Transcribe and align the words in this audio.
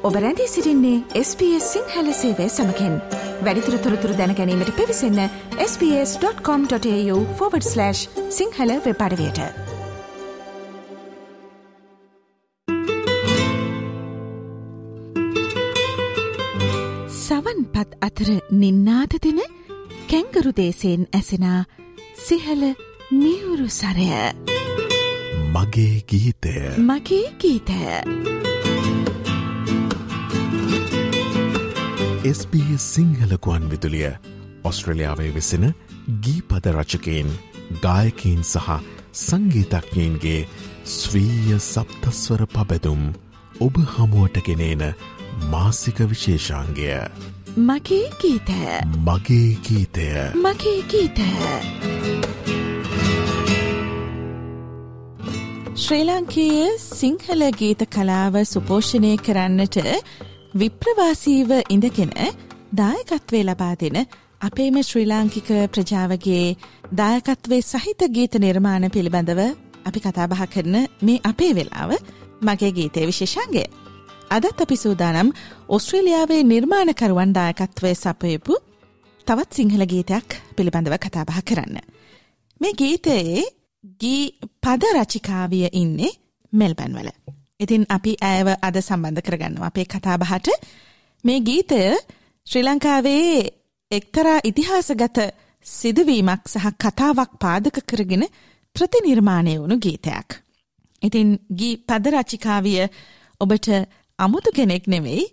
program.com.au. 0.00 0.02
ඔබ 0.02 0.14
රැඳී 0.14 0.46
සිරින්නේ 0.46 1.02
SBS 1.14 1.60
Sinhala 1.60 2.12
සේවය 2.12 2.48
සමකෙන්. 2.48 3.00
වැඩිතුර 3.42 3.78
තොරතුර 3.78 4.16
දැනැනීමට 4.16 4.76
පිවිසන්න 4.76 5.28
ps.com.ta/ 5.58 7.92
සිංහල 8.30 8.70
වෙපඩවයට 8.84 9.40
සවන් 17.08 17.64
පත් 17.64 17.96
අතර 18.00 18.40
නින්නාද 18.50 19.18
දෙන 19.22 19.40
කැංගරු 20.06 20.52
දේශයෙන් 20.52 21.06
ඇසෙනා 21.12 21.64
සිහල 22.14 22.74
මියුරු 23.10 23.68
සරය. 23.68 24.08
මගේ 25.52 26.02
ගීතය. 26.06 26.54
මගේ 26.78 27.32
ගීතය 27.38 28.39
SBS 32.30 32.84
සිංහලකුවන් 32.94 33.64
විදුලිය 33.70 34.10
ඔස්ට්‍රලියාවේ 34.64 35.30
වෙසෙන 35.34 35.64
ගී 36.24 36.42
පද 36.42 36.72
රචකයෙන් 36.72 37.30
ගායකීන් 37.84 38.42
සහ 38.44 38.68
සංගීතඥයන්ගේ 39.20 40.40
ස්වීය 40.92 41.58
සප්තස්වර 41.60 42.44
පබැදුම් 42.54 43.02
ඔබ 43.60 43.80
හමුවට 43.94 44.38
ගෙනේන 44.48 44.84
මාසික 45.50 46.04
විශේෂාන්ගය 46.12 46.88
මගේ 47.58 48.06
ගීතය. 48.20 48.62
මගේ 49.00 49.50
ගීතය. 49.66 50.08
මගේ 50.36 50.78
ගීතය. 50.90 51.30
ශ්‍රී 55.76 56.04
ලංකයේ 56.04 56.66
සිංහල 56.80 57.42
ගීත 57.58 57.88
කලාව 57.88 58.44
සුපෝෂණය 58.46 59.16
කරන්නට 59.18 59.86
විප්‍රවාසීව 60.54 61.50
ඉඳගෙන 61.68 62.10
දායකත්වය 62.72 63.40
ලබා 63.44 63.74
දෙන 63.74 63.98
අපේම 64.40 64.76
ශ්‍රී 64.82 65.06
ලාංකික 65.06 65.50
ප්‍රජාවගේ 65.72 66.56
දායකත්වේ 66.92 67.62
සහිත 67.62 68.02
ගීත 68.08 68.34
නිර්මාණ 68.36 68.90
පිළිබඳව 68.90 69.40
අපි 69.84 70.00
කතාබහ 70.00 70.42
කරන 70.46 70.76
මේ 71.02 71.20
අපේ 71.24 71.52
වෙලාව 71.54 71.90
මගේ 72.42 72.72
ගීතය 72.72 73.06
විශේෂන්ගේ. 73.06 73.68
අදත් 74.30 74.60
අපි 74.60 74.76
සූදානම් 74.76 75.32
ඔස්ට්‍රේලියාවේ 75.68 76.42
නිර්මාණකරුවන් 76.44 77.34
දායකත්වය 77.34 77.94
සපයපු 77.94 78.54
තවත් 79.26 79.50
සිංහල 79.52 79.82
ගීතයක් 79.86 80.28
පිළිබඳව 80.56 80.96
කතාබහ 80.98 81.42
කරන්න. 81.44 81.76
මේ 82.60 82.72
ගීතයේ 82.72 83.44
ගී 84.00 84.24
පද 84.62 84.82
රචිකාවිය 84.96 85.68
ඉන්නේ 85.72 86.18
මෙල්බන්වල. 86.52 87.10
ඉතින් 87.60 87.82
අපි 87.88 88.12
ඇව 88.22 88.48
අද 88.58 88.76
සම්බන්ධ 88.78 89.22
කරගන්නවා. 89.22 89.66
අපේ 89.66 89.86
කතාබහට 89.86 90.48
මේ 91.24 91.40
ගීතය 91.40 91.80
ශ්‍රී 92.46 92.64
ලංකාවේ 92.64 93.48
එක්තරා 93.90 94.38
ඉතිහාසගත 94.44 95.18
සිදුවීමක් 95.66 96.42
සහ 96.46 96.66
කතාවක් 96.78 97.32
පාදක 97.38 97.76
කරගෙන 97.84 98.24
ප්‍රතිනිර්මාණය 98.76 99.54
වුණු 99.58 99.76
ගීතයක්. 99.78 100.28
ඉතින් 101.02 101.28
ගී 101.50 101.74
පද 101.78 102.04
රචිකාවිය 102.12 102.82
ඔබට 103.40 103.66
අමුතු 104.18 104.50
කෙනෙක් 104.50 104.84
නෙවෙයි. 104.86 105.24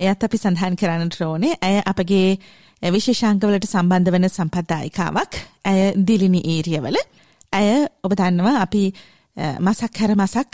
එයත් 0.00 0.20
අපි 0.22 0.38
සඳහන් 0.38 0.76
කරන්නට 0.76 1.20
ඕනේ. 1.22 1.58
ඇය 1.60 1.82
අපගේ 1.84 2.38
විශේෂංකවලට 2.82 3.66
සම්බන්ධ 3.66 4.12
වන 4.12 4.28
සම්පත්දායිකාවක් 4.28 5.32
ඇය 5.64 5.92
දිලිනි 5.98 6.40
ඒරියවල 6.46 6.98
ඇය 7.52 7.86
ඔබ 8.04 8.12
දන්නවා 8.12 8.56
අපි 8.60 8.82
මසක් 9.60 10.00
හැර 10.00 10.12
මසක් 10.14 10.52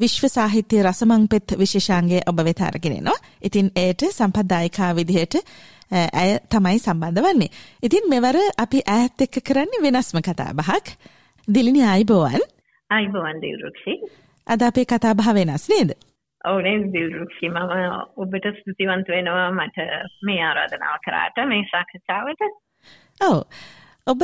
විශ්ව 0.00 0.26
සාහිත්‍ය 0.28 0.82
රසමං 0.82 1.26
පෙත් 1.30 1.54
විශේෂාන්ගේ 1.58 2.22
ඔබ 2.30 2.40
වෙත 2.46 2.60
අරගෙනනවා. 2.60 3.14
ඉතින් 3.42 3.70
එයට 3.76 4.02
සම්පත්දායිකා 4.10 4.90
විදිහට 4.98 5.36
ඇය 5.92 6.38
තමයි 6.50 6.78
සම්බන්ධ 6.78 7.22
වන්නේ. 7.26 7.50
ඉතින් 7.82 8.08
මෙවර 8.10 8.38
අපි 8.64 8.80
ඇත් 8.86 9.26
එක්ක 9.26 9.38
කරන්නේ 9.48 9.84
වෙනස්ම 9.84 10.18
කතා 10.20 10.50
බහක්. 10.52 10.96
දිලිනි 11.48 11.84
අයිබෝවන්. 11.84 12.42
අයිබෝවන් 12.90 13.38
දිවරුක්ෂි. 13.44 13.94
අද 14.46 14.62
අපේ 14.62 14.84
කතා 14.84 15.14
බහ 15.14 15.30
වෙනස් 15.38 15.68
නේද? 15.68 15.94
ඕනේ 16.44 16.76
දිල්රුක්ෂි 16.94 17.48
මම 17.48 17.72
ඔබට 18.16 18.50
ස්තුතිවන්ත 18.58 19.08
වෙනවා 19.08 19.50
මට 19.52 19.78
මේ 20.22 20.42
ආරාධනාව 20.42 20.98
කරාට 21.06 21.38
මේ 21.52 21.62
සාකච්ඡාවට. 21.70 22.42
ඔව්. 23.20 23.38
ඔබ 24.06 24.22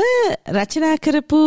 රචනා 0.56 0.96
කරපු 0.98 1.40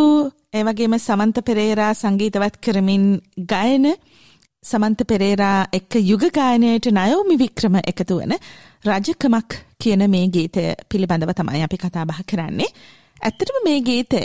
ඒවගේම 0.54 0.98
සමන්ත 0.98 1.44
පෙරේරා 1.46 1.92
සංගීතවත් 1.94 2.56
කරමින් 2.64 3.06
ගයන 3.52 3.86
සමන්ත 4.64 5.04
පෙරේරා 5.08 5.56
එක්ක 5.78 5.94
යුග 6.10 6.22
ගායනයට 6.36 6.86
නයෝමි 6.98 7.36
වික්‍රම 7.42 7.74
එකතු 7.80 8.20
වන 8.20 8.34
රජකමක් 8.88 9.56
කියන 9.82 10.04
මේ 10.10 10.28
ගීතය 10.36 10.64
පිළිබඳව 10.90 11.32
තමයි 11.40 11.64
අපි 11.66 11.80
කතාබහ 11.82 12.20
කරන්නේ. 12.30 12.70
ඇත්තටම 13.22 13.58
මේ 13.66 13.82
ගීතය 13.88 14.22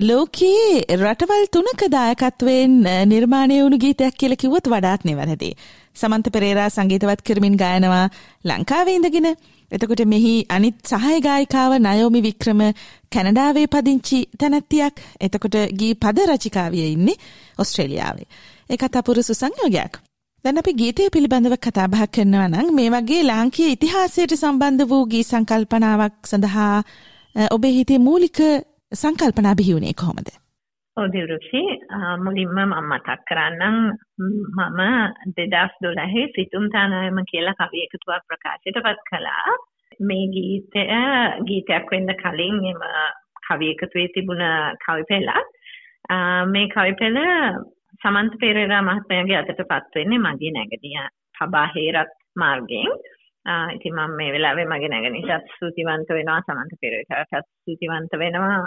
ලෝකයේ 0.00 0.84
රටවල් 0.98 1.48
තුනක 1.54 1.86
දායකත්වයෙන් 1.96 2.76
නිර්මාණය 3.08 3.58
වුණු 3.62 3.78
ගීතයක් 3.78 4.20
කියලා 4.20 4.40
කිව්වොත් 4.42 4.68
වඩාත් 4.68 5.08
නෙවැරදි. 5.08 5.50
සමන්ත 5.96 6.32
පෙරේරා 6.34 6.68
සංගීතවත් 6.68 7.26
කරමින් 7.26 7.56
ගායනවා 7.56 8.06
ලංකාවේ 8.44 8.96
ඉඳගෙන 8.98 9.28
එතකොට 9.72 10.02
මෙහි 10.06 10.34
අනිත් 10.50 10.76
සහය 10.84 11.20
ගායිකාව 11.26 11.78
නයෝමි 11.80 12.20
වික්‍රම 12.22 12.60
කැනඩාවේ 13.14 13.66
පදිංචි 13.66 14.18
තැනැත්තියක් 14.40 15.00
එතකොට 15.20 15.56
ගී 15.80 15.94
පද 15.96 16.26
රචිකාවිය 16.28 16.90
ඉන්නේ 16.90 17.22
ඔස්ට්‍රේලියාවේ. 17.58 18.28
ඒකත් 18.70 18.96
අපුරුසු 18.96 19.34
සංයෝගයක්. 19.34 19.94
දැන් 20.44 20.60
අපි 20.60 20.72
ගීතය 20.80 21.04
පිළිබඳව 21.12 21.56
කතා 21.58 21.88
බහ 21.88 22.04
කරනවා 22.14 22.48
නම් 22.48 22.70
මේ 22.76 22.90
වගේ 22.90 23.22
ලාංකීය 23.22 23.74
ඉතිහාසයට 23.74 24.32
සම්බන්ධ 24.34 24.88
වූ 24.90 25.02
ගී 25.12 25.24
සංකල්පනාවක් 25.24 26.16
සඳහා 26.24 26.72
ඔබේ 27.50 27.74
හිතේ 27.76 27.98
මූලික 27.98 28.38
සංකල්පනා 28.92 29.54
බිහි 29.54 29.76
වුණේ 29.76 29.94
කොහොමද? 30.00 30.28
ඔදිරුෂි 30.96 31.62
මුලින්ම 32.18 32.50
මම 32.56 32.74
මතක් 32.90 33.18
කරන්නම් 33.28 33.76
මම 34.18 34.80
2012 35.32 36.26
සිතුම් 36.34 36.66
තානායම 36.70 37.18
කියලා 37.30 37.58
කවි 37.60 37.84
එකතුවක් 37.86 38.22
ප්‍රකාශයට 38.28 38.78
පත් 38.84 39.00
කළා. 39.10 39.56
මේ 40.00 40.26
ගීතය 40.34 40.84
ගීතයක් 41.48 41.90
වෙන්න 41.92 42.14
කලින් 42.22 42.56
එම 42.70 42.82
කවි 43.46 43.70
එකතුවේ 43.74 44.12
තිබුණ 44.14 44.44
කවි 44.84 45.04
පෙළක්. 45.10 45.48
මේ 46.52 46.68
කවි 46.68 46.92
පෙළ 47.00 47.18
සමන්ත 48.02 48.38
පෙරේරා 48.40 48.82
මහත්මයාගේ 48.82 49.38
අතට 49.38 49.60
පත් 49.64 49.94
වෙන්නේ 49.94 50.24
මගේ 50.26 50.52
නැගණිය 50.52 51.02
පබා 51.38 51.66
හේරත් 51.74 52.14
මාර්ගයෙන්. 52.36 52.90
ඉතින් 53.76 53.94
මම 53.94 54.16
මේ 54.18 54.32
වෙලාවේ 54.32 54.66
මගේ 54.66 54.88
නැගණියටත් 54.88 55.54
ස්තුතිවන්ත 55.56 56.08
වෙනවා 56.10 56.40
සමන්ත 56.40 56.80
පෙරේරාටත් 56.80 57.50
ස්තුතිවන්ත 57.52 58.18
වෙනවා. 58.18 58.58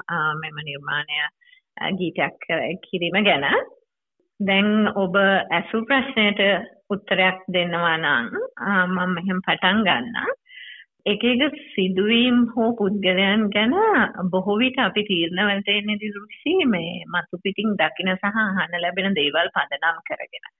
මෙම 0.41 0.57
නිර්මාණය 0.63 1.19
ගීතයක් 1.99 2.47
කිරීම 2.85 3.19
ගැන. 3.29 3.45
දැන් 4.39 4.69
ඔබ 4.95 5.15
ඇසු 5.51 5.85
ප්‍රශ්නයට 5.85 6.41
උත්තරයක් 6.89 7.39
දෙනවා 7.53 7.97
නම් 7.97 8.27
මම 8.87 9.15
මෙහෙම 9.15 9.39
පටන් 9.47 9.83
ගන්නම්. 9.87 10.35
එක 11.07 11.23
එක 11.23 11.57
සිදුවීම් 11.67 12.37
හෝ 12.51 12.69
පුද්ගලයන් 12.73 13.43
ගැන 13.49 13.75
බොහෝ 14.29 14.57
විට 14.57 14.79
අපි 14.79 15.03
තීරණවලට 15.03 15.69
එන්නේ 15.69 15.99
දිරුක්ෂි 15.99 16.55
මේ 16.67 16.95
මතු 17.07 17.41
පිටින් 17.43 17.75
දකින 17.75 18.11
සහ 18.13 18.25
අහන්න 18.37 18.75
ලැබෙන 18.77 19.15
දේවල් 19.15 19.53
පදනම් 19.55 20.01
කරගෙන 20.07 20.51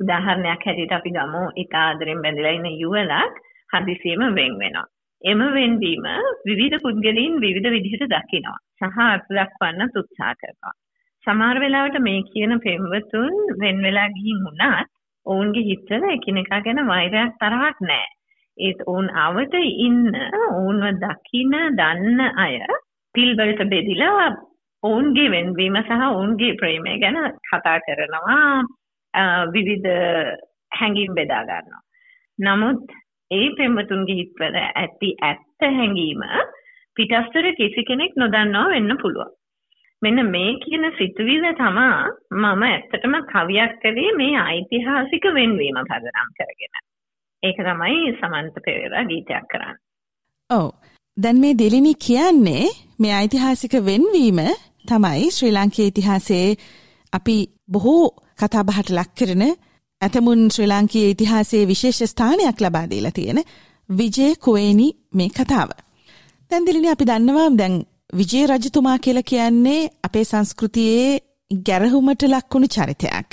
උදාහරණයක් 0.00 0.62
හැටියට 0.64 0.94
අපි 0.94 1.10
ගමු 1.10 1.42
ඉතා 1.56 1.86
ආදරෙන් 1.86 2.22
බැඳලා 2.22 2.54
ඉන්න 2.54 2.70
යුවලක් 2.76 3.42
හදිසියෙම 3.70 4.22
වෙන් 4.32 4.54
වෙනවා 4.56 4.86
එම 5.22 5.40
වෙන්වීම 5.52 6.06
විවිධ 6.44 6.78
පුද්ගලයන් 6.80 7.40
විවිධ 7.40 7.70
විදිහට 7.70 8.04
දකිනවා 8.08 8.58
සහ 8.78 8.98
අර්ථ 9.04 9.30
දක්වන්න 9.30 9.90
උත්සාහ 9.94 10.34
කරනවා. 10.34 10.74
සමහර 11.24 11.56
වෙලාවට 11.60 11.98
මේ 12.00 12.20
කියන 12.24 12.52
පෙම්වතුන් 12.60 13.34
වෙන 13.60 13.82
වෙලා 13.82 14.08
ගිහින් 14.10 14.38
වුණත් 14.44 14.92
ඔවුන්ගේ 15.26 15.64
හිතවල 15.64 16.04
එකිනෙකා 16.10 16.60
ගැන 16.60 16.80
වෛරයක් 16.86 17.34
තරහක් 17.40 17.78
නැහැ. 17.82 18.17
ඒත් 18.58 18.80
ඔවුන් 18.86 19.08
අවත 19.16 19.54
ඉන්න 19.78 20.04
ඔවුන්ව 20.48 20.84
දකින 21.00 21.56
දන්න 21.72 22.20
අය 22.38 22.60
පිල්වලට 23.14 23.62
බෙදිලා 23.66 24.28
ඔවුන්ගේ 24.82 25.30
වෙන්වීම 25.30 25.78
සහ 25.78 26.04
ඔවුන්ගේ 26.08 26.56
ප්‍රේමය 26.56 26.98
ගැන 26.98 27.18
කතා 27.42 27.78
කරනවා 27.80 28.42
විවිධ 29.48 29.88
හැඟීම් 30.72 31.14
බෙදා 31.14 31.42
ගන්නවා. 31.44 31.82
නමුත් 32.38 32.84
ඒ 33.30 33.48
පෙම්වතුන්ගේ 33.56 34.16
හිත්වල 34.16 34.56
ඇති 34.56 35.10
ඇත්ත 35.22 35.66
හැඟීම 35.70 36.22
පිටස්තර 36.96 37.46
කිසි 37.56 37.84
කෙනෙක් 37.84 38.16
නොදන්නවා 38.16 38.68
වෙන්න 38.68 38.96
පුළුවන්. 38.96 39.32
මෙන්න 40.02 40.20
මේ 40.26 40.50
කියන 40.60 40.86
සිතුවිල්ල 40.98 41.46
තමා 41.54 41.96
මම 42.32 42.62
ඇත්තටම 42.64 43.14
කවියක් 43.26 43.72
කළේ 43.82 44.12
මේ 44.14 44.36
ඓතිහාසික 44.44 45.24
වෙන්වීම 45.34 45.80
පදනම් 45.82 46.30
කරගෙන. 46.36 46.77
ඒක 47.42 47.58
තමයි 47.60 48.12
සමන්ත 48.12 48.56
පෙරේරා 48.64 49.04
ගීතයක් 49.04 49.46
කරන්නේ. 49.50 49.78
ඔව්. 50.50 50.68
දැන් 51.16 51.38
මේ 51.38 51.54
දෙලිනි 51.54 51.94
කියන්නේ 51.96 52.64
මේ 52.98 53.14
ඓතිහාසික 53.14 53.74
වෙන්වීම 53.82 54.40
තමයි 54.86 55.30
ශ්‍රී 55.30 55.52
ලාංකේය 55.52 55.88
ඉතිහාසයේ 55.88 56.48
අපි 57.12 57.36
බොහෝ 57.68 58.04
කතාබහට 58.38 58.90
ලක් 58.90 59.10
කරන 59.14 59.44
ඇතමුන් 60.00 60.42
ශ්‍රී 60.50 60.68
ලාංකීය 60.68 61.10
ඉතිහාසයේ 61.10 61.68
විශේෂ 61.68 62.02
ස්ථානයක් 62.04 62.60
ලබා 62.60 62.86
දීලා 62.90 63.14
තියෙන 63.14 63.40
විජය 63.88 64.28
කුවේනි 64.36 64.88
මේ 65.12 65.30
කතාව. 65.30 65.70
දැන් 66.50 66.66
දිලිනි 66.66 66.90
අපි 66.90 67.04
දන්නවා 67.04 67.48
දැන් 67.58 67.74
විජය 68.12 68.46
රජතුමා 68.46 68.98
කියලා 68.98 69.22
කියන්නේ 69.22 69.80
අපේ 70.02 70.24
සංස්කෘතියේ 70.24 71.20
ගැරහුමට 71.50 72.22
ලක්වුණු 72.24 72.68
චරිතයක්. 72.68 73.30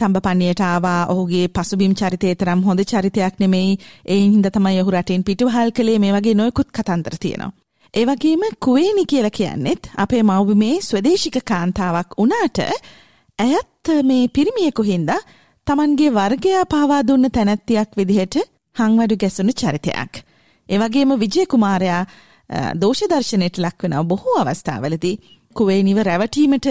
තම්බ 0.00 0.20
පන්නියට 0.20 0.62
ආවා 0.62 1.00
ඔහුගේ 1.06 1.46
පසුබිම් 1.50 1.94
චරිතය 1.94 2.34
තරම් 2.34 2.60
හොඳ 2.62 2.80
චරිතයක් 2.84 3.34
නෙමෙයි 3.38 3.72
ඒ 4.06 4.20
හින්දා 4.24 4.52
තමයි 4.52 4.80
ඔහු 4.82 4.92
රටෙන් 4.92 5.24
පිටුවහල් 5.24 5.72
කළේ 5.72 5.98
මේ 5.98 6.12
වගේ 6.12 6.34
නොයෙකුත් 6.34 6.70
කතන්දර 6.70 7.16
තියෙනවා. 7.16 7.50
ඒ 7.94 8.04
වගේම 8.06 8.42
කුවේනි 8.60 9.04
කියලා 9.06 9.30
කියන්නෙත් 9.32 9.90
අපේ 9.96 10.22
මව්බිමේ 10.22 10.74
ස්වදේශික 10.82 11.36
කාන්තාවක් 11.44 12.16
වුණාට 12.18 12.58
ඇයත් 13.38 13.92
මේ 14.04 14.24
පිරිමියෙකු 14.30 14.82
හින්දා 14.84 15.20
තමන්ගේ 15.66 16.10
වර්ගයා 16.12 16.64
පාවා 16.66 17.02
දුන්න 17.04 17.30
තැනැත්තියක් 17.30 17.90
විදිහට 17.96 18.36
හංවඩු 18.76 19.16
ගැසුණු 19.16 19.52
චරිතයක්. 19.54 20.12
ඒ 20.68 20.78
වගේම 20.78 21.12
විජය 21.18 21.46
කුමාරයා 21.46 22.02
දෝෂ 22.76 23.02
දර්ශනයට 23.04 23.58
ලක්වන 23.58 23.94
බොහෝ 24.04 24.36
අවස්ථාවලදී 24.38 25.16
කුවේනිව 25.56 25.98
රැවටීමට 26.02 26.66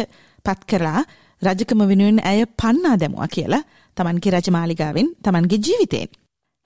පත් 0.46 0.60
කරලා 0.66 1.02
රජකම 1.42 1.82
වෙනුවෙන් 1.92 2.20
ඇය 2.24 2.42
පන්නා 2.62 2.96
දැමුවා 3.00 3.34
කියලා 3.36 3.64
තමන්ගේ 3.98 4.34
රජමාලිගාවෙන් 4.36 5.10
තමන්ගේ 5.24 5.64
ජීවිතයෙන්. 5.68 6.10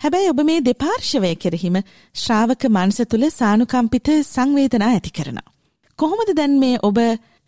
හැබැයි 0.02 0.32
ඔබ 0.34 0.40
මේ 0.44 0.60
දෙපාර්ශවය 0.62 1.36
කෙරෙහිම 1.36 1.78
ශ්‍රාවක 2.16 2.64
මනස 2.70 3.00
තුළ 3.12 3.26
සානුකම්පිත 3.32 4.08
සංවේදනා 4.26 4.90
ඇති 4.90 5.16
කරනවා. 5.18 5.54
කොහොමද 6.00 6.30
දැන් 6.40 6.56
මේ 6.60 6.76
ඔබ 6.82 6.98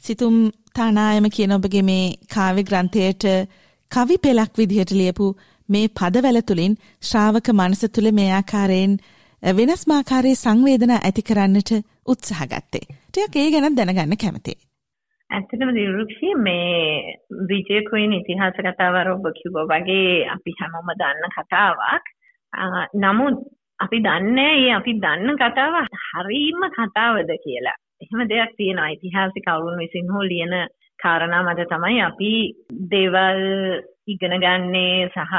සිතුම් 0.04 0.36
තානායම 0.76 1.26
කියන 1.30 1.56
ඔබගේ 1.58 1.84
මේ 1.84 2.06
කාව්‍ය 2.34 2.64
ග්‍රන්ථයට 2.64 3.26
කවි 3.92 4.16
පෙළක් 4.18 4.54
විදිහට 4.58 4.92
ලියපු 4.92 5.26
මේ 5.70 5.88
පදවැල 5.90 6.40
තුළින් 6.42 6.74
ශ්‍රාවක 7.02 7.48
මනස 7.54 7.82
තුළ 7.94 8.10
මේ 8.12 8.30
ආකාරයෙන් 8.32 8.94
වෙනස්මාකාරයේ 9.44 10.36
සංවේදනා 10.36 11.00
ඇති 11.02 11.22
කරන්නට 11.22 11.72
උත්සාහ 12.06 12.46
ගත්තේ. 12.46 12.86
ටිකක් 13.10 13.36
ඒ 13.36 13.52
ගැන 13.52 13.78
දැනගන්න 13.78 14.18
කැමතියි. 14.18 14.65
ඇත්තටම 15.30 15.72
දිරුක්ෂි 15.74 16.30
මේ 16.38 17.18
විජය 17.50 17.82
කුයින් 17.90 18.14
ඉතිහාස 18.14 18.58
කතාව 18.58 18.96
ඔබ 19.08 19.26
කිව්වා 19.40 19.70
වගේ 19.72 20.28
අපි 20.30 20.52
හැමෝම 20.60 20.90
දන්න 20.94 21.34
කතාවක්. 21.36 22.06
නමුත් 22.96 23.36
අපි 23.80 23.98
දන්නේ 24.00 24.54
ඒ 24.58 24.72
අපි 24.74 24.94
දන්න 24.98 25.38
කතාව 25.38 25.76
හරීම 26.08 26.62
කතාවද 26.78 27.32
කියලා. 27.44 27.78
එහෙම 28.02 28.22
දෙයක් 28.30 28.52
තියෙනවා 28.58 28.94
ඉතිහාසික 28.96 29.46
කවුරුන් 29.46 29.82
විසින් 29.82 30.12
හෝ 30.12 30.24
ලියන 30.24 30.54
කාරණා 31.00 31.44
මත 31.44 31.68
තමයි 31.70 32.00
අපි 32.02 32.32
දේවල් 32.92 33.42
ඉගෙන 34.08 34.36
ගන්නේ 34.40 35.10
සහ 35.10 35.36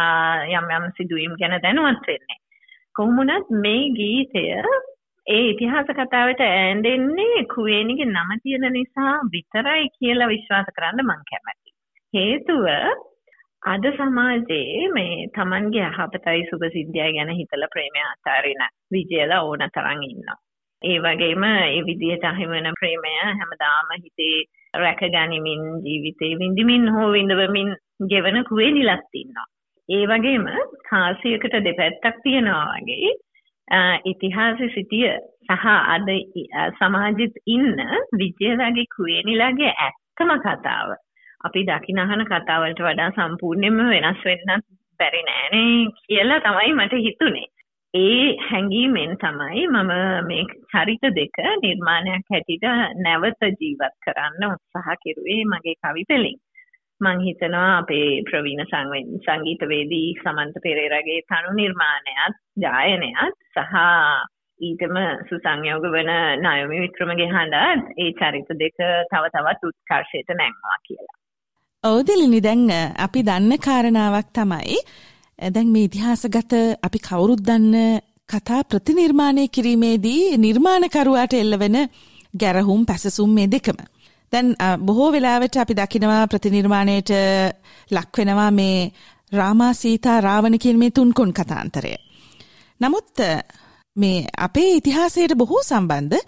යම් 0.50 0.66
යම් 0.76 0.84
සිදුවීම් 0.96 1.38
ගැන 1.40 1.56
දැනුවත් 1.62 2.06
වෙන්නේ. 2.08 2.42
කොහොමුණත් 2.94 3.48
මේ 3.62 3.82
ගීතය 3.98 4.44
ඒ 5.26 5.44
ඉතිහාස 5.44 5.88
කතාවට 5.90 6.40
ඇඳෙන්නේ 6.42 7.38
කුවේනිගේ 7.54 8.06
නම 8.06 8.28
තියෙන 8.42 8.66
නිසා 8.72 9.14
විතරයි 9.32 9.88
කියලා 9.94 10.28
විශ්වාස 10.28 10.68
කරන්න 10.76 11.02
මං 11.04 11.24
කැමතියි. 11.30 11.72
හේතුව 12.14 12.66
අද 13.62 13.88
සමාජයේ 13.96 14.84
මේ 14.88 15.16
Tamanගේ 15.36 15.88
යහපතයි 15.88 16.46
සුභසිද්ධියයි 16.50 17.16
ගැන 17.16 17.32
හිතලා 17.32 17.70
ප්‍රේමය 17.74 18.04
අතාරින 18.04 18.62
විජයලා 18.92 19.40
ඕන 19.42 19.66
තරම් 19.70 20.02
ඉන්නවා. 20.02 20.38
ඒ 20.82 20.98
වගේම 21.00 21.44
ඒ 21.48 21.82
විදිහට 21.82 22.24
අහිමන 22.24 22.70
ප්‍රේමය 22.80 23.14
හැමදාම 23.18 23.92
හිතේ 23.96 24.38
රැකගනිමින් 24.74 25.68
ජීවිතේ 25.84 26.32
විඳිමින් 26.38 26.88
හෝ 26.88 27.12
විඳවමින් 27.12 27.76
ගෙවන 28.10 28.44
කුවේනිලත් 28.44 29.14
ඉන්නවා. 29.16 29.48
ඒ 29.88 30.04
වගේම 30.06 30.50
කාසියකට 30.88 31.62
දෙපැත්තක් 31.64 32.22
තියෙනවා 32.22 32.66
වගේ 32.76 33.14
ඉතිහාසෙ 34.04 34.68
සිටිය 34.68 35.10
සහ 35.48 35.66
අද 35.66 36.08
සමාජෙත් 36.78 37.34
ඉන්න 37.46 37.82
විජයලගේ 38.14 38.86
කුවේනිලාගේ 38.94 39.72
ඇත්තම 39.78 40.30
කතාව 40.40 40.88
අපි 41.40 41.60
දකිනහන 41.64 42.24
කතාවලට 42.24 42.80
වඩා 42.80 43.10
සම්පූර්ණයෙන්ම 43.10 43.78
වෙනස් 43.90 44.24
වෙන්නත් 44.24 44.64
බැරි 45.00 45.22
නෑනේ 45.22 45.86
කියලා 45.98 46.40
තමයි 46.40 46.72
මට 46.74 46.94
හිතුනේ. 46.98 47.48
ඒ 47.94 48.36
හැඟීමෙන් 48.48 49.12
තමයි 49.16 49.66
මම 49.66 49.92
මේ 50.26 50.44
චරිත 50.72 51.04
දෙක 51.14 51.36
නිර්මාණයක් 51.62 52.26
හැටියට 52.32 52.66
නැවත 52.98 53.42
ජීවත් 53.60 53.94
කරන්න 54.04 54.42
උත්සාහ 54.48 54.96
කෙරුවේ 55.02 55.42
මගේ 55.44 55.76
කවි 55.82 56.04
පෙළින්. 56.08 56.38
මං 57.00 57.18
හිතනවා 57.20 57.78
අපේ 57.78 58.22
ප්‍රවීණ 58.22 58.62
සංගීතවේදී 59.20 60.08
සමන්ත 60.14 60.62
පෙරේරගේ 60.62 61.20
තනු 61.28 61.50
නිර්මාණයත් 61.54 62.38
ජායනයත් 62.56 63.36
සහ 63.54 63.74
ඊටම 64.60 64.96
සුසංයෝග 65.28 65.84
වන 65.86 66.12
නයමි 66.40 66.80
වික්‍රමගේ 66.80 67.28
හඬත් 67.28 67.92
ඒ 67.96 68.10
චරිත 68.12 68.48
දෙක 68.54 68.78
තව 69.10 69.24
තවත් 69.28 69.60
උත්කර්ෂයට 69.62 70.30
නැංවා 70.34 70.78
කියලා. 70.86 71.16
ඔවුදලිනි 71.84 72.40
දැන් 72.40 72.64
අපි 72.98 73.20
දන්න 73.22 73.52
කාරණාවක් 73.58 74.32
තමයි 74.32 74.78
දැන් 75.38 75.68
මේ 75.68 75.84
ඉතිහාසගත 75.84 76.52
අපි 76.82 76.98
කවුරුත් 77.00 77.42
දන්න 77.42 78.00
කතා 78.28 78.62
ප්‍රතිනිර්මාණය 78.64 79.44
කිරීමේදී 79.48 80.38
නිර්මාණකරුවාට 80.38 81.34
එල්ලවෙන 81.34 81.76
ගැරහුම් 82.34 82.86
පැසසුම් 82.86 83.30
මේ 83.30 83.46
දෙකම. 83.48 83.78
දැන් 84.32 84.48
බොහෝ 84.80 85.10
වෙලාවට 85.12 85.56
අපි 85.56 85.74
දකිනවා 85.74 86.26
ප්‍රතිනිර්මාණයට 86.26 87.10
ලක්වෙනවා 87.90 88.50
මේ 88.50 88.78
රාමා 89.32 89.72
සීතා 89.72 90.20
රාවණ 90.20 90.58
කියන 90.58 90.78
මේ 90.78 90.90
තුන්කොන් 90.90 91.32
කතාන්තරය. 91.32 91.94
නමුත් 92.80 93.18
මේ 93.96 94.18
අපේ 94.38 94.70
ඉතිහාසයට 94.72 95.34
බොහෝ 95.34 95.62
සම්බන්ධ 95.62 96.18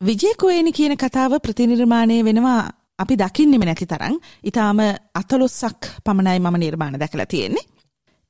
විජයකෝයනි 0.00 0.72
කියන 0.72 0.96
කතාව 0.96 1.32
ප්‍රතිනිර්මාණය 1.40 2.24
වෙනවා 2.24 2.60
අපි 2.98 3.14
දකින්නෙම 3.16 3.64
නැති 3.64 3.86
තරම් 3.86 4.14
ඉතාම 4.44 4.78
අතලොස්සක් 5.14 5.80
පමණයි 6.04 6.38
මම 6.38 6.56
නිර්මාණ 6.56 7.00
දැකලා 7.00 7.26
තියෙන්නේ. 7.26 7.66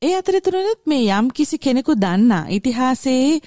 ඒ 0.02 0.14
අතරතුරනත් 0.14 0.82
මේ 0.86 1.04
යම් 1.10 1.28
කිසි 1.30 1.58
කෙනෙකු 1.58 1.92
දන්නා 1.94 2.44
ඉතිහාසයේ 2.48 3.40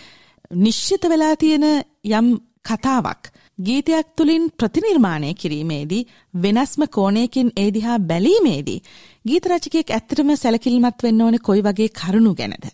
නිශ්චිත 0.55 1.03
වෙලා 1.03 1.36
තියෙන 1.36 1.65
යම් 2.12 2.27
කතාවක් 2.63 3.24
ගීතයක් 3.60 4.12
තුළින් 4.16 4.44
ප්‍රතිනිර්මාණය 4.60 5.32
කිරීමේදී 5.34 6.04
වෙනස්ම 6.44 6.84
කෝණයකින් 6.89 7.50
ඒ 7.58 7.70
දිහා 7.74 7.98
බැලීමේදී 8.01 8.80
ගීත 9.25 9.50
රචකයෙක් 9.51 9.92
ඇත්තටම 9.92 10.32
සැලකිලිමත් 10.36 11.04
වෙන්න 11.04 11.22
ඕනේ 11.22 11.44
කොයි 11.44 11.63
වගේ 11.63 11.89
කරුණු 11.96 12.34
ගැනද? 12.36 12.66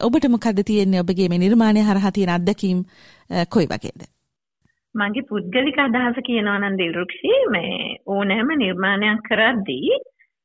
ඔබට 0.00 0.28
මොකද 0.28 0.62
තියෙන්නේ? 0.64 1.00
ඔබගේ 1.00 1.28
මේ 1.28 1.38
නිර්මාණය 1.38 1.82
හරහා 1.82 2.12
තියෙන 2.12 2.34
අත්දැකීම් 2.36 2.80
කොයි 3.48 3.66
වගේද? 3.66 4.08
මගේ 4.94 5.28
පුද්ගලික 5.28 5.78
අදහස 5.78 6.22
කියනවා 6.26 6.58
නම් 6.58 6.80
දිල්රුක්ෂි 6.80 7.36
මේ 7.50 7.76
ඕනෑම 8.06 8.56
නිර්මාණයක් 8.56 9.22
කරද්දී 9.28 10.00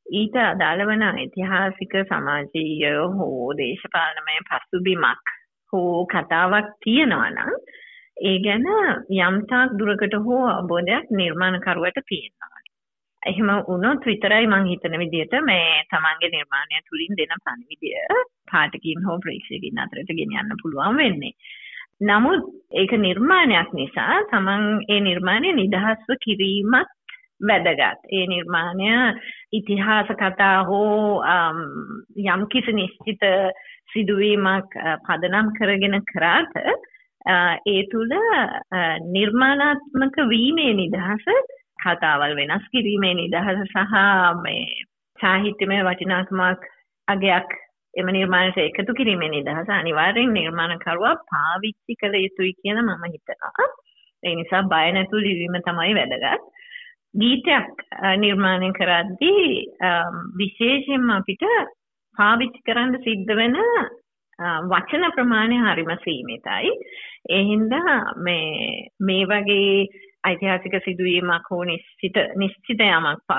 ඊට 0.06 0.36
අදාළ 0.42 0.84
වන 0.86 1.08
ඓතිහාසික 1.08 1.98
සමාජීය 2.04 2.94
හෝ 3.16 3.50
දේශපාලනමය 3.56 4.38
පසුබිමක් 4.46 5.34
හෝ 5.72 6.06
කතාවක් 6.06 6.72
තියෙනවා 6.84 7.30
නම් 7.30 7.52
ඒ 8.20 8.38
ගැන 8.38 8.66
යම්තාක් 9.18 9.74
දුරකට 9.78 10.14
හෝ 10.20 10.44
අවබෝධයක් 10.48 11.10
නිර්මාණකරුවට 11.12 12.00
තියෙනවා. 12.06 12.58
එහෙම 13.22 13.50
වුණොත් 13.68 14.04
විතරයි 14.04 14.46
මං 14.46 14.66
හිතන 14.66 14.98
විදිහට 14.98 15.34
මේ 15.42 15.84
තමන්ගේ 15.90 16.30
නිර්මාණය 16.30 16.82
තුලින් 16.88 17.16
දෙන 17.18 17.34
පණිවිඩය 17.38 18.18
පාඨකින් 18.52 19.06
හෝ 19.06 19.18
ප්‍රේක්ෂකයින් 19.18 19.78
අතරට 19.78 20.12
ගෙනියන්න 20.12 20.60
පුළුවන් 20.62 20.96
වෙන්නේ. 20.96 21.34
නමුත් 22.00 22.44
ඒක 22.72 22.92
නිර්මාණයක් 22.98 23.72
නිසා 23.72 24.20
තමන් 24.30 24.64
ඒ 24.88 25.00
නිර්මාණය 25.00 25.52
නිදහස්ව 25.52 26.14
කිරීමත් 26.24 26.94
වැදගත්. 27.40 28.00
ඒ 28.12 28.26
නිර්මාණය 28.26 28.92
ඉතිහාස 29.52 30.10
කතා 30.16 30.58
හෝ 30.64 31.22
යම් 32.26 32.46
කිසි 32.48 32.72
නිශ්චිත 32.72 33.22
සිදුවීමක් 33.92 34.78
පදනම් 35.06 35.50
කරගෙන 35.58 36.00
කරාට 36.04 36.54
ඒ 37.28 37.82
තුළ 37.92 38.12
නිර්මාණාත්මක 39.12 40.16
වීමේ 40.28 40.72
නිදහස 40.74 41.26
කතාවල් 41.82 42.36
වෙනස් 42.36 42.68
කිරීමේ 42.72 43.14
නිදහස 43.14 43.64
සහ 43.66 43.96
මේ 44.42 44.66
සාහිත්‍යමය 45.18 45.80
වටිනාකමක් 45.84 46.68
අගයක් 47.08 47.50
එම 47.94 48.08
නිර්මාණයට 48.08 48.60
එකතු 48.60 48.94
කිරීමේ 48.94 49.28
නිදහස 49.28 49.68
අනිවාර්යෙන් 49.70 50.32
නිර්මාණකරුවා 50.32 51.14
පාවිච්චි 51.32 51.98
කළ 52.00 52.16
යුතුයි 52.16 52.52
කියලා 52.54 52.86
මම 52.86 53.04
හිතනවා. 53.06 53.68
ඒ 54.22 54.34
නිසා 54.34 54.62
බය 54.64 54.86
නැතුව 54.92 55.24
ලිවීම 55.24 55.58
තමයි 55.62 55.94
වැදගත්. 55.94 56.44
ගීතයක් 57.14 57.74
නිර්මාණය 58.16 58.70
කරද්දී 58.72 59.48
විශේෂයෙන්ම 60.38 61.10
අපිට 61.10 61.44
පාවිච්චි 62.16 62.66
කරන්න 62.66 63.02
සිද්ධ 63.04 63.32
වෙන 63.36 63.56
වචන 64.38 65.04
ප්‍රමාණය 65.12 65.58
හරිම 65.58 65.90
සීමිතයි. 65.98 66.72
ඒ 67.28 67.42
හින්දා 67.44 67.96
මේ 68.18 68.88
මේ 69.00 69.24
වගේ 69.26 69.86
ඓතිහාසික 70.24 70.74
සිදුවීමක් 70.84 71.48
හෝ 71.50 71.64
නිශ්චිත 71.64 72.18
නිශ්චිත 72.36 72.80
යමක් 72.80 73.32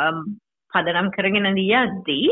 පදනම් 0.74 1.12
කරගෙන 1.12 1.50
ලියද්දී 1.56 2.28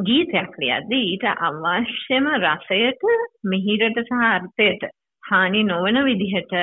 ගීතයක් 0.00 0.56
ලියද්දී 0.58 1.04
ඊට 1.08 1.26
අවශ්‍යම 1.40 2.30
රසයට 2.36 3.02
මිහිරට 3.44 4.00
සහ 4.02 4.24
අර්ථයට 4.26 4.88
හානි 5.22 5.62
නොවන 5.64 6.04
විදිහට 6.04 6.54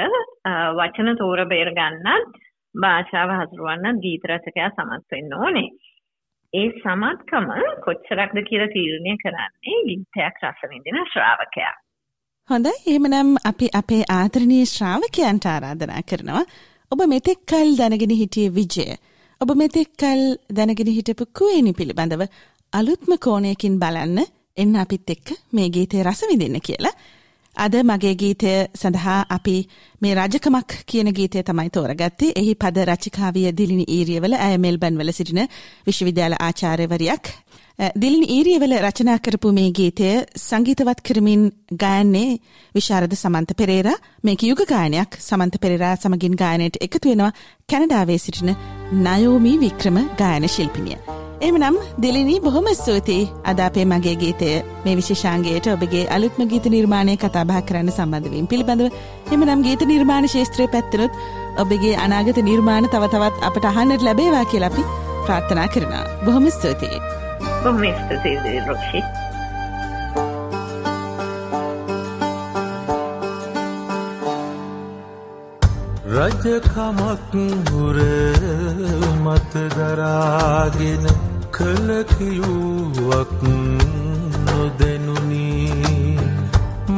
වචන 0.78 1.18
තෝර 1.18 1.46
බේර 1.46 1.72
ගන්නත් 1.72 2.40
භාෂාව 2.76 3.36
හසුරුවන්නත් 3.36 4.02
ගීත 4.02 4.26
රචකයා 4.26 4.72
සමත් 4.72 5.12
වෙන්න 5.12 5.36
ඕනේ. 5.36 5.70
ඒ 6.54 6.68
සමත්කම 6.74 7.50
කොච්චරක්ද 7.86 8.38
කියලා 8.50 8.74
තීරණය 8.76 9.16
කරන්නේ 9.24 9.80
ගීතයක් 9.88 10.38
රස 10.44 10.62
විඳින 10.72 11.00
ශ්‍රාවකයා. 11.14 11.74
හොඳයි 12.50 12.74
එහෙමනම් 12.92 13.32
අපි 13.52 13.68
අපේ 13.82 14.04
ආදරණීය 14.18 14.70
ශ්‍රාවකයන්ට 14.74 15.48
ආරාධනා 15.54 16.02
කරනවා 16.10 16.44
ඔබ 16.92 17.02
මෙතෙක් 17.14 17.40
කල් 17.52 17.72
දැනගෙන 17.80 18.16
හිටියේ 18.22 18.56
විජය. 18.58 18.88
ඔබ 19.42 19.50
මෙතෙක් 19.62 19.90
කල් 20.02 20.24
දැනගෙන 20.58 20.92
හිටපු 20.98 21.26
කුවේනි 21.40 21.74
පිළිබඳව 21.80 22.24
අලුත්ම 22.74 23.12
කෝණයකින් 23.26 23.80
බලන්න 23.80 24.20
එන්න 24.58 24.76
අපිත් 24.84 25.10
එක්ක 25.10 25.28
මේ 25.54 25.70
ගීතය 25.70 26.04
රස 26.04 26.22
විඳින්න 26.30 26.62
කියලා. 26.68 26.96
අද 27.58 27.76
මගේ 27.84 28.16
ගීතය 28.16 28.54
සඳහා 28.76 29.20
අපි 29.30 29.56
මේ 30.02 30.16
රජකමක් 30.16 30.72
කියන 30.86 31.10
ගීතය 31.12 31.44
තමයි 31.44 31.70
තෝරගත්තේ. 31.70 32.34
එහි 32.34 32.54
පද 32.56 32.86
රචිකාවිය 32.86 33.52
දිලිනි 33.54 33.86
ඊරියවල 33.90 34.36
ඇය 34.38 34.58
මෙල්බන් 34.58 35.00
වල 35.00 35.12
සිටින 35.12 35.42
විශ්වවිද්‍යාල 35.88 36.36
ආචාර්යවරියක්. 36.40 37.26
දිලිනි 37.96 38.28
ඊරියවල 38.30 38.74
රචනා 38.80 39.18
කරපු 39.20 39.52
මේ 39.52 39.72
ගීතය 39.72 40.12
සංගීතවත් 40.38 41.02
කරමින් 41.02 41.44
ගායන්නේ 41.76 42.40
විශාරද 42.76 43.16
සමන්ත 43.16 43.58
පෙරේරා 43.58 43.98
මේක 44.24 44.44
යුග 44.44 44.64
ගායනයක් 44.66 45.20
සමන්ත 45.20 45.60
පෙරේරා 45.60 45.96
සමගින් 45.98 46.40
ගායනයට 46.44 46.82
එකතු 46.82 47.10
වෙනවා 47.10 47.36
කැනඩාවේ 47.70 48.20
සිටින 48.20 48.56
නයෝමි 49.04 49.60
වික්‍රම 49.60 50.04
ගායන 50.18 50.48
ශිල්පිනිය. 50.50 51.25
එමනම් 51.42 51.78
දිලිනී 52.02 52.40
බොහොම 52.40 52.68
ස්තුතියි. 52.74 53.30
අද 53.46 53.60
අපේ 53.60 53.86
මගේ 53.86 54.16
ගීතය. 54.16 54.64
මේ 54.86 54.96
විශේෂාංගයට 54.96 55.68
ඔබගේ 55.68 56.08
අලුත්ම 56.08 56.48
ගීත 56.48 56.66
නිර්මාණය 56.66 57.16
කතාබහ 57.16 57.56
කරන්න 57.68 57.92
සම්බන්ධවීම 57.92 58.48
පිළිබඳව 58.48 58.88
එමනම් 59.34 59.64
ගීත 59.64 59.82
නිර්මාණ 59.82 60.28
ශේත්‍රය 60.28 60.68
පැත්තනොත් 60.68 61.12
ඔබගේ 61.58 61.96
අනාගත 61.96 62.40
නිර්මාණ 62.50 62.88
තව 62.88 63.12
තවත් 63.12 63.44
අපට 63.44 63.66
අහන්නට 63.66 64.02
ලැබේවා 64.02 64.46
කියලා 64.46 64.72
අපි 64.74 64.88
ප්‍රාර්ථනා 65.26 65.68
කරනවා. 65.68 66.04
බොහොම 66.26 66.50
ස්තුතියි. 66.50 67.00
බොහොම 67.64 67.84
ස්තුතියි 68.02 68.60
රොක්ෂි. 68.68 69.25
රජකමක් 76.16 77.34
හුර 77.70 77.98
මත 79.24 79.54
දරාගෙන 79.76 81.06
කලකියුවක් 81.52 83.42
නොදැනුනි. 84.46 85.50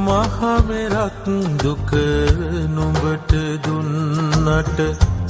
මහමෙරක් 0.06 1.26
දුක 1.64 1.92
නුඹට 2.76 3.32
දුන්නට 3.66 4.80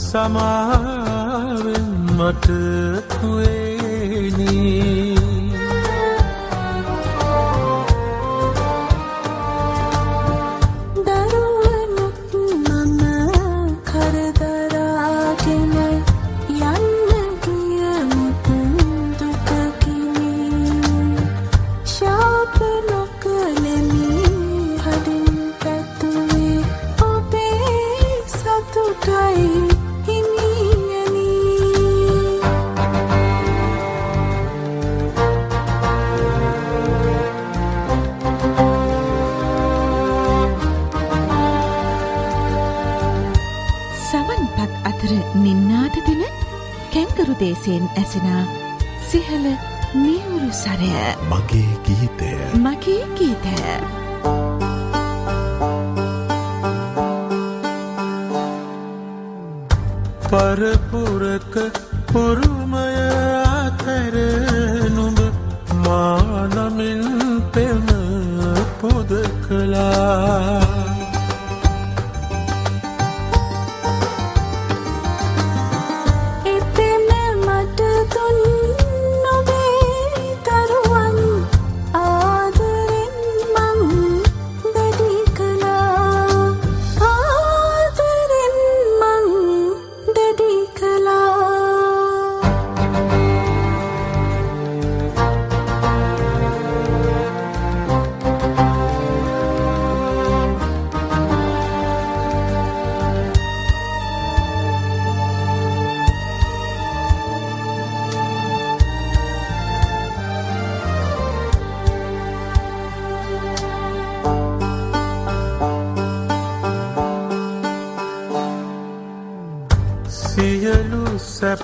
සමාවෙන් 0.07 1.87
මට 2.17 2.47
තුවේනී 3.11 3.56
දේශයෙන් 47.39 47.85
ඇසෙනා 47.97 48.43
සිහල 49.09 49.45
මියවුරු 49.95 50.51
සරය. 50.53 50.91
මගේ 51.31 51.71
ගීතය. 51.85 52.31
මගේ 52.57 53.03
ගීතය. 53.17 53.55
පරපුරක 60.29 61.53
පුරුමය 62.09 62.87
අතර 63.55 64.15
නුඹ 64.95 65.19
මානමින් 65.85 67.03
පෙම 67.53 67.85
පොද 68.79 69.11
කලා 69.45 70.56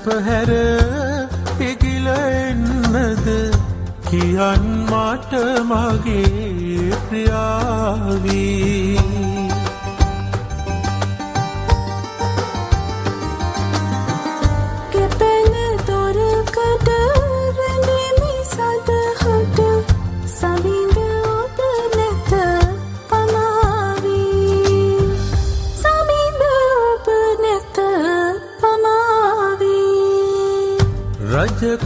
per 0.04 0.22
header. 0.22 0.73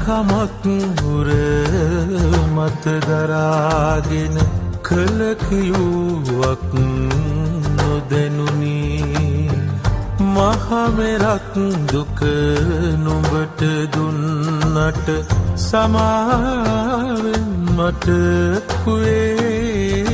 රජකමක් 0.08 0.66
හුර 1.00 1.30
මත 2.56 2.86
දරාගෙන 3.08 4.36
කලකියුවක් 4.88 6.72
නොදැනුනි. 7.78 8.80
මහමෙරක් 10.36 11.54
දුක 11.92 12.20
නුඹට 13.04 13.62
දුන්නට 13.94 15.08
සමාවෙන්න 15.68 17.50
මට 17.78 18.08
කුවේ. 18.84 20.07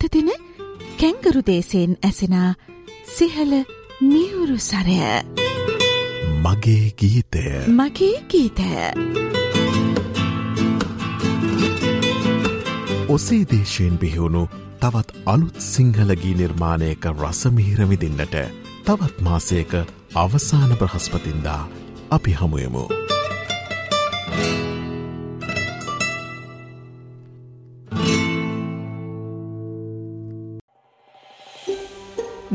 නින්නාද 0.00 0.08
දෙන 0.10 0.30
කැංගරු 0.98 1.42
දේශයෙන් 1.42 1.96
ඇසෙනා 2.02 2.54
සිහල 3.08 3.52
මියුරු 4.02 4.58
සරය. 4.58 5.00
මගේ 6.38 6.92
ගීතය. 6.92 7.44
මගේ 7.68 8.22
ගීතය. 8.22 8.70
ඔසේ 13.08 13.44
දේශයෙන් 13.44 13.98
බිහිවුණු 13.98 14.48
තවත් 14.80 15.08
අලුත් 15.26 15.60
සිංහලගී 15.62 16.34
නිර්මාණයක 16.34 17.04
රසමිහිරමිදින්නට 17.12 18.36
තවත් 18.84 19.20
මාසයක 19.20 19.72
අවසාන 20.14 20.76
බ්‍රහස්පතින්දා 20.76 21.68
අපි 22.10 22.32
හමුයමු. 22.32 22.84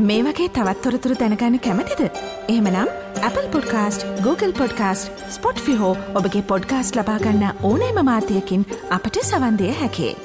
මේ 0.05 0.23
වගේ 0.25 0.49
තවත්තොරතුරු 0.49 1.15
දැනගන්න 1.21 1.59
කැමතිද. 1.67 2.01
එහමනම් 2.49 2.89
Apple 3.29 3.49
podcast 3.53 4.07
Google 4.23 4.53
podcast 4.53 5.27
Spotify 5.67 5.93
ඔබගේ 6.15 6.43
පොඩ්කාස්ට 6.43 6.97
ලබාගන්න 6.97 7.47
ඕනෑම 7.63 8.03
මාතයකින් 8.05 8.67
අපට 8.91 9.23
සවන්දය 9.23 9.71
හැකේ. 9.83 10.17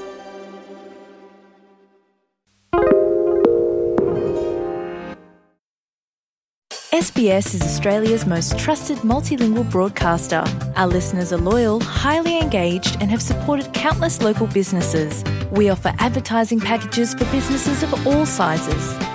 SBS 6.96 7.54
is 7.54 7.62
Australia's 7.62 8.26
most 8.26 8.58
trusted 8.58 8.98
multilingual 9.00 9.66
broadcaster. 9.70 10.44
Our 10.78 10.88
listeners 10.88 11.34
are 11.34 11.42
loyal, 11.42 11.82
highly 11.82 12.38
engaged, 12.38 12.96
and 13.02 13.12
have 13.12 13.22
supported 13.22 13.74
countless 13.74 14.22
local 14.22 14.48
businesses. 14.48 15.24
We 15.52 15.70
offer 15.70 15.94
advertising 16.00 16.62
packages 16.62 17.14
for 17.14 17.26
businesses 17.26 17.84
of 17.84 18.08
all 18.08 18.26
sizes. 18.26 19.09